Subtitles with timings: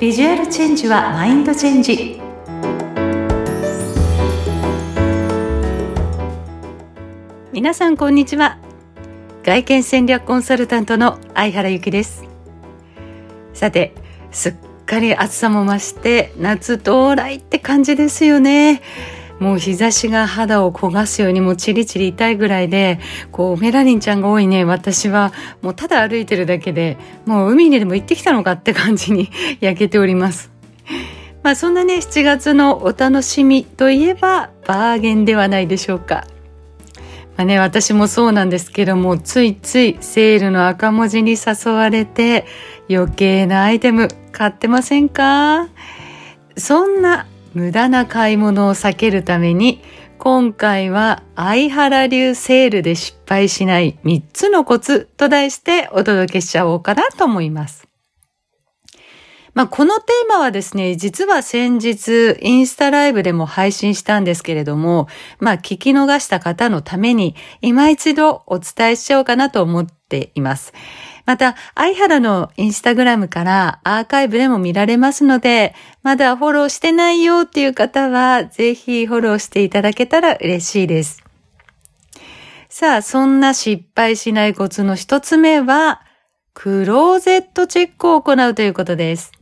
[0.00, 2.18] ビジュアルチェンジはマインドチェンジ。
[7.52, 8.58] 皆さんこんにちは。
[9.42, 12.24] 外見戦略コンサルタントの相原由紀です。
[13.52, 13.92] さて
[14.30, 14.54] すっ
[14.86, 18.80] かり暑さも増して夏到来って感じですよね。
[19.40, 23.00] もう日差しが肌を焦がすようにもうチリチリ痛いぐらいで、
[23.32, 25.32] こうメラニンちゃんが多いね、私は
[25.62, 29.30] もうただ歩いてるだけで、もう海にでも行ってきたのかって感じに
[29.60, 30.50] 焼けております。
[31.42, 36.26] まあそんなね、7月のお楽しみといえばバーゲンではないでしょうか。
[37.38, 42.44] まあね、私もそうなんですけども、ついついセールの赤文字に誘われて
[42.90, 45.68] 余計なアイテム買ってませんか？
[46.58, 49.82] そんな無駄な買い物を避けるために
[50.18, 57.89] 今回は相原流セールで失敗しない3つのコツと題してお届けしちゃおうかなと思います。
[59.54, 70.72] まあ、このテーマはですね、実は先日インスタライブでも配信したんですけれども、まあ、聞き逃した方のために今一度お伝えしようかなと思っています。
[71.26, 81.22] また、相原のインスタグラムからアーカイブでも見られますので、まだフォローしてないよっていう方は、ぜひフォローしていただけたら嬉しいです。
[82.68, 86.02] さあ、そんな失敗しないコツの一つ目は、
[86.54, 89.32] クローゼットチェックを行うということです。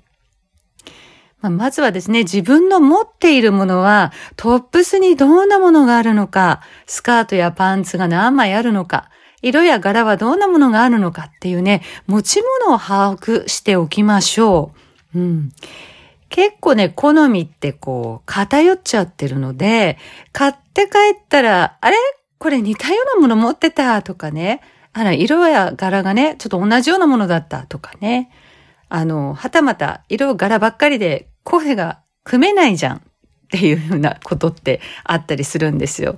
[1.40, 14.72] まあ、まずはですね、自分の持っているものはトップスにどんなものがあるのか、スカートやパンツが何枚あるのか、色や柄はどんなものがあるのかっていうね、持ち物を把握しておきましょ
[15.14, 15.18] う。
[15.18, 15.52] うん。
[16.28, 19.96] 結構ね、好みってこう、偏っちゃってるので、
[20.32, 21.96] 買って帰ったら、あれ？
[22.38, 24.60] これ似たようなもの持ってたとかね。
[24.92, 28.30] あの、色や柄がね、ちょっと同じようなものだったとかね。
[28.88, 33.00] あの、はたまた色柄ばっかりで声が組めないじゃんっ
[33.50, 36.16] ていうふうなことってあったりするんですよ。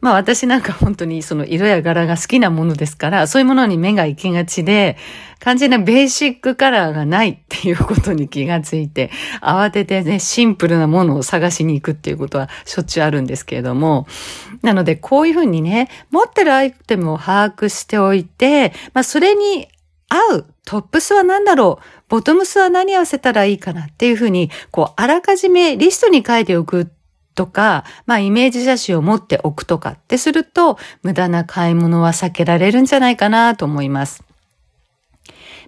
[0.00, 4.98] まあ私なんか本当にその色や柄が好きなものですから、そういうものに目が行きがちで、
[5.40, 9.10] 完全なベーシックカラーがないっていうことに気がついて、
[9.40, 14.06] 慌ててね、シンプルなものを探しに行くっていうことはしょっちゅうあるんですけれども、
[14.60, 19.68] なのでこういうふうにね、持ってるアイテムを把握しておいて、まあそれに
[20.08, 26.90] 合うトップスは何だろうボトムスは何合わせたらいいかなっていうふうに、こう、あらかじめリストに書いておく
[27.34, 34.22] とか、まあイメージ写真を持っておくとかってすると、無駄な買い物は避けられるんじゃないかなと思います。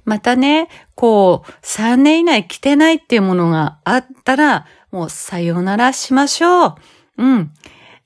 [0.05, 6.75] またね、こう、3年以内着てないっていうものがあったら、もうさよならしましょう。
[7.19, 7.53] うん。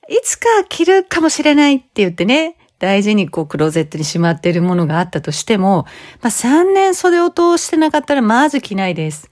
[0.09, 5.85] いつか着るかもしれないって言ってね、大事にこうクローゼットにしまっているものがあったとしても、
[6.21, 9.29] まあ3年袖を通してなかったらまず着ないです。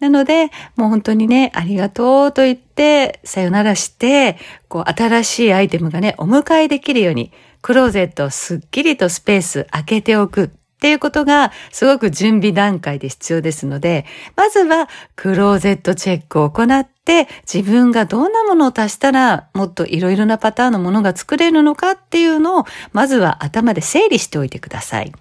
[0.00, 4.36] なので、もう本当にね、ありがとうと言って、さよならして、
[4.68, 7.32] こう、新しいアイテムがね、お迎えできるように、
[7.62, 14.06] クローゼットをすっきりとスペース開けておくっていうことが、すごく準備段階で必要ですので、
[14.36, 25.12] まずは、クローゼットチェックを行って、自分がどんなものを足したら、もっといろいろなパターンのものが作れるのかっていうのを、まずは頭で整理しておいてください。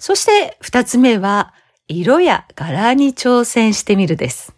[0.00, 1.54] そして、二つ目は、
[1.86, 4.57] 色や柄に挑戦してみるです。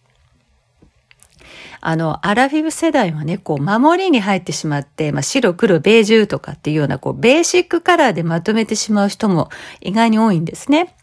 [1.80, 10.94] あの、アラフィブ世代はね、こう、守りに入ってしまって、まあ、白、黒、ベージュとかっていうような、こう、ベーシックカラーでまとめてしまう人も意外に多いんですね。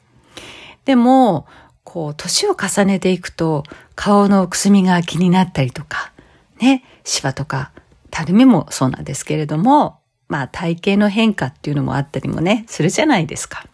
[0.86, 1.48] でも、
[1.84, 3.64] こう、年を重ねていくと、
[3.96, 6.12] 顔のくすみが気になったりとか、
[6.60, 7.72] ね、シワとか、
[8.12, 13.66] たるみもそうなんですけれども、まあ、体型の変化っていうのもあったりもね、するじゃないですか。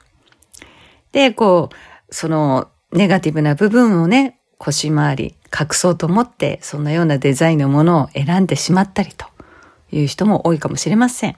[1.11, 9.25] で、こう、そのネガティブな部分をね、腰回り隠そうと思って、そんなようなデザインのものを選んでしまったりと
[9.91, 11.35] いう人も多いかもしれません。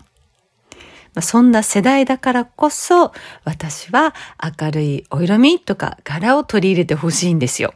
[1.22, 3.14] そんな世代だからこそ、
[3.46, 4.14] 私は
[4.59, 7.73] 明るいお色味とか柄を取り入れてほしいんですよ。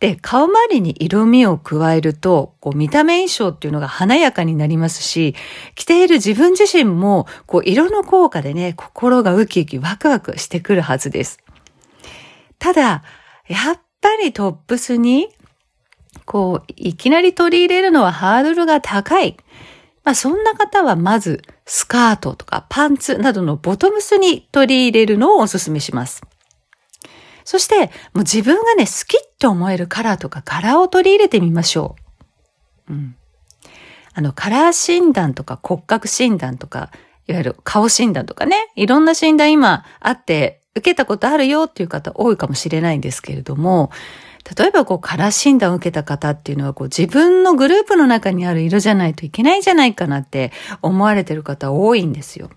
[0.00, 5.34] で、顔周りに色味を加えると、こう見た目印象っていうのが華やかになりますし、
[5.74, 11.38] 着ている自分自身も、こう色の効果でね、心がウキウキワクワクしてくるはずです。
[12.58, 13.02] ただ、
[13.46, 15.30] やっぱりトップスに、
[16.26, 19.38] こう、いきなり取り入れるのはハードルが高い。
[20.04, 26.22] まあそんな方はまずスカートとかパンツなどのボトムスに取り入れるのをお勧めします。
[27.44, 27.86] そして、も
[28.16, 31.96] う自分がね、好きって思えるカラーとか柄を取り入れてみましょ
[32.88, 32.92] う。
[32.92, 33.16] うん。
[34.12, 36.90] あの、カラー診断とか骨格診断とか、
[37.26, 43.90] いわゆる顔診断とかね、いろんな診断今あって、受けたことあるよっていう方多いかもしれないんですけれども、
[44.58, 52.50] 例えばこうカラー診断を受けた方っていうのはこう自分のグループの中にある色じゃないといけないんじゃないかなって思われてる方多いんですよ。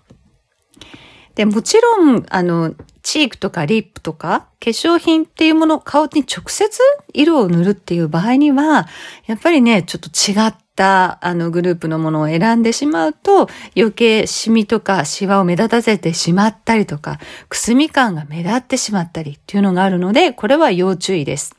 [1.34, 6.68] で、もちろん、あの、チークとかリップとか化粧品っていうもの、顔に直接
[7.14, 8.88] 色を塗るっていう場合には、
[9.26, 21.56] やっぱりね、ちょっと違ってたあのグループのものを選んでしまうと余計シミとかシワを目立たせてしまったりとかくすみ感が目立ってしまったりっていうのがあるのでこれは要注意です。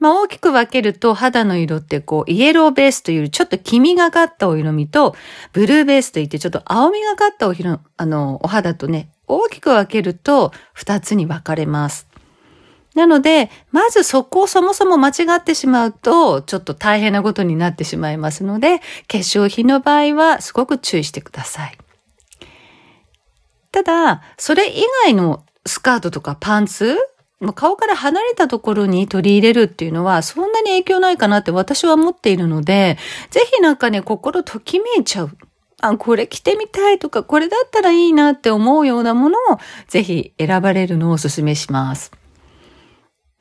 [0.00, 5.14] まあ大きく分けると肌の色ってこうイエローベースというちょっと黄みがかったお色味と
[5.52, 7.54] ブルーベースといってちょっと青みがかったお、
[7.98, 12.08] あの、お肌とね、大きく分けると二つに分かれます。
[12.94, 21.78] なので、まずそこをそもそも間違ってしまうと、ちょっと大変なことになってしまいますので、化粧品の場合はすごく注意してください。
[23.70, 26.98] ただ、それ以外のスカートとかパンツ
[27.54, 32.98] 顔から離れたところに取り入れるっていうのはそんなに影響ないかなって私は思っているので、
[33.30, 35.30] ぜひなんかね、心ときめいちゃう。
[35.80, 39.58] あ、これ着てみたいとか、これだったらいいなって思うようなものを
[39.88, 42.12] ぜひ選ばれるのをお勧めします。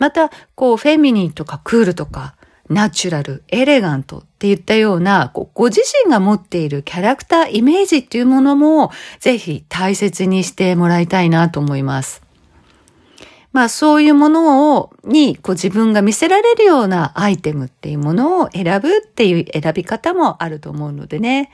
[0.01, 2.33] また、こう、フェミニンとかクールとか、
[2.71, 8.89] ナチュラル、エレガントっていったような、こうご自身が持っているキャラクター、イメージっていうものも、
[9.19, 12.24] ぜひ大切にしてもらいたいなと思います。
[13.51, 21.51] まあそういうものを、に、こう自分が見せられるようなアイテムっていうものを選ぶっていう選び方もあると思うのでね。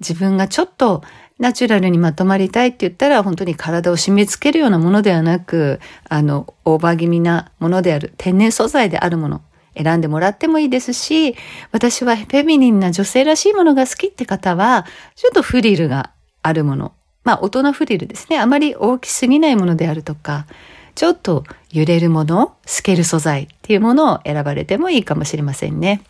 [0.00, 1.02] 自分がちょっと
[1.38, 9.42] ナチュラルにまとまりたいって言ったら本当に体を締め付けるようなものではなく、あの、オーバー気味なものである、天然素材であるもの、
[9.76, 11.36] 選んでもらってもいいですし、
[11.72, 16.10] 私はフェミニンな女性らしいものが好きって方は、ちょっとフリルが
[16.42, 16.92] あるもの。
[17.22, 18.38] まあ、大人フリルですね。
[18.38, 20.46] あまり大きすぎないものであるとか、
[20.94, 26.00] ちょっと揺れるもの、透ける素材っていうものを選ばれてもいいかもしれませんね。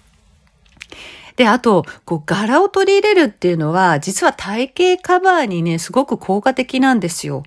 [1.37, 7.43] で、あと、こう、柄を取り入れるっていうのは、実は体型カバーにね、すごく効果的なんですよ。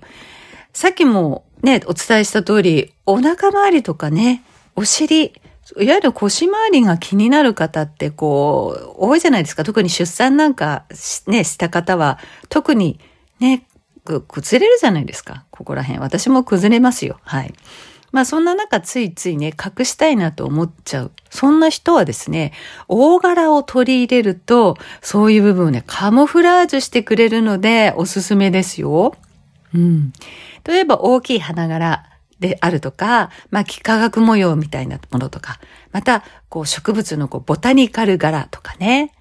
[0.72, 4.44] さっきもね、お伝えした通り、お腹周りとかね、
[4.76, 5.32] お尻、い
[5.88, 9.64] わゆる腰回りが気になる方ってこう、多いじゃないですか。
[9.64, 10.84] 特に出産なんか
[11.26, 13.00] ね、した方は、特に
[13.40, 13.66] ね、
[14.04, 15.44] 崩れるじゃないですか。
[15.50, 16.00] ここら辺。
[16.00, 17.18] 私も崩れますよ。
[17.22, 17.52] はい。
[18.12, 21.12] まあそんな中ついついね、隠したいなと思っちゃう。
[21.30, 22.52] そんな人はですね、
[22.88, 29.14] 大柄を取り入れると、そういう部分をね、カモフラージュしてくれるので、おすすめですよ。
[29.74, 30.12] うん。
[30.64, 32.04] 例えば大きい花柄
[32.40, 35.60] であるとか、まあ、幾何学模様みたいなものとか、
[35.92, 39.12] また、こう植物のこうボタニカル柄とかね。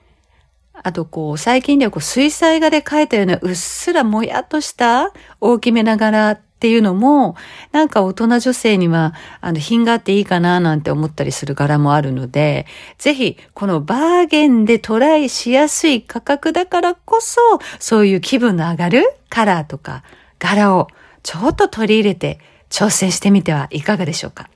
[0.81, 7.37] あと、こう、最近ではこう、水彩画で描いたようなうっすらもやっとした大きめな柄っていうのも、
[7.71, 12.65] なんか大人女性には、あの、品があっていいかななんて思ったりする柄もあるので、
[12.97, 17.39] ぜひ、このバーゲンでトライしやすい価格だからこそ、
[17.79, 20.03] そういう気分の上がるカラーとか
[20.37, 20.89] 柄を
[21.23, 22.39] ちょっと取り入れて
[22.69, 24.49] 挑戦してみてはいかがでしょうか。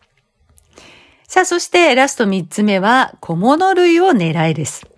[1.29, 4.92] さあ、そしてラスト3つ目は小物類を狙いです。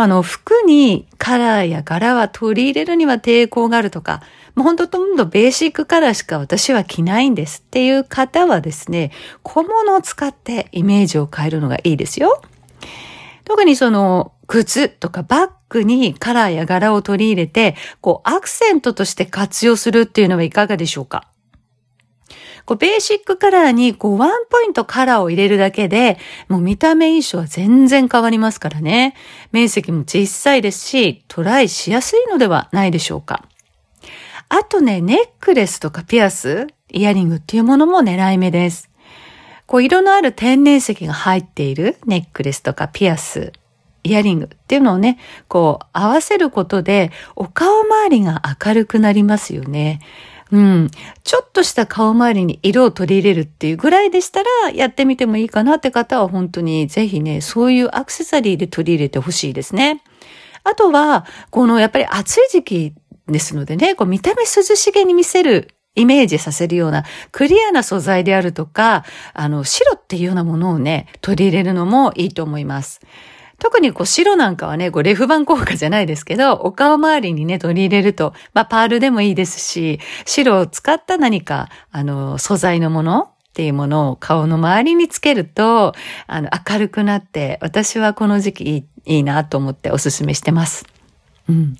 [0.00, 4.22] あの、服にカラーや柄は取り入れるには抵抗があるとか、
[4.54, 9.10] もうほんとほとんどベーシックカラーしか私は着ないんですっていう方はですね、
[9.42, 12.40] 小物を使ってイメージを変えるのがいいですよ。
[13.44, 21.26] 特にその、靴とかバッグにカラーや柄を取り入れて、こう、アクセントとして活用するっていうのはいかがでしょうか？
[22.68, 29.14] こう、ベーシックカラーに、こう、ワンポイントカラーを入れるだけで、もう見た目印象は全然変わりますからね。
[29.52, 33.42] 面積も小さいですし、トライしやすいのではないでしょうか。
[34.50, 38.90] あとね、ネックレスとかピアス、イヤリングっていうものも狙い目です。
[39.64, 43.54] こう、色のある天然石が入っているネックレスとかピアス、
[44.04, 50.00] イヤリングっていうのをね、こう、合わせることで、お顔周りが明るくなりますよね。
[50.50, 50.90] うん。
[51.24, 60.02] ちょっとした顔周りに色を取り入れるっていうぐらいでしたら、やってみてもいいかなって方は本当にぜひね、そういうアクセサリーで取り入れてほしいですね。
[60.64, 62.94] あとは、このやっぱり暑い時期
[63.26, 73.00] ですのでね、こう見た目涼しげに見せるイメージさせるようなクリアな素材であるとか、あの、白っていうようなものをね、取り入れるのもいいと思います。
[73.60, 85.94] 特にこう白なんかはね、こうレフ板効果じゃないですけど、お顔周りにね、取り入れると、まあパールでもいいですし、白を使った何か、あの、素材のものっていうものを顔の周りにつけると、
[86.28, 90.84] あの、明るくなって、私はこの時期いいいいなと思っておすすめしてます。
[91.48, 91.76] うん。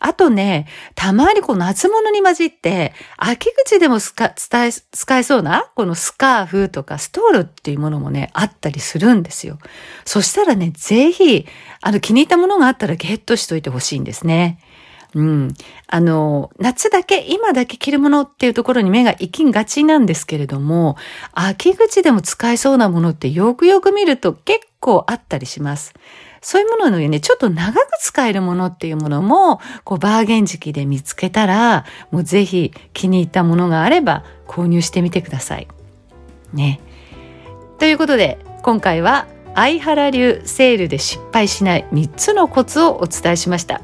[0.00, 9.58] あとね、たまにこう夏物に混じって、秋口でも使え、使えそうな、このスカーフとかストールっていうものもね、あったりするんですよ。
[10.06, 11.46] そしたらね、ぜひ、
[11.82, 14.58] あの気に入ったものがあったらゲットしといてほしいんですね。
[15.14, 15.54] うん。
[15.88, 20.96] あの、夏だけ、今だけ着るものっていうところに目が行きがちなんですけれども、
[21.32, 25.94] 秋口でも使えそうなものってよくよく見ると結構あったりします。
[26.42, 35.68] そういうもののね、ちょっと長く使えるものっていうものも、こう、バーゲン時期で見つけたら、もうぜひ気に入ったものがあれば購入してみてください。
[36.54, 36.80] ね。
[37.78, 43.82] ということで、今回は、相原流セールで失敗しない3つのコツをお伝えしました。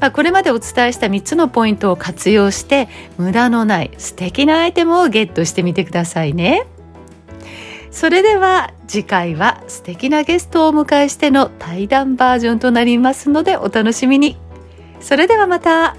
[0.00, 6.66] まあ、これまでお伝えした3つのポイントを活用して無駄のない素敵なアイテムをゲットしてみてくださいね。
[7.90, 14.36] それでは次回は素敵なゲストをお迎えしての対談バージョンとなりますのでお楽しみに。
[15.00, 15.96] それではまた。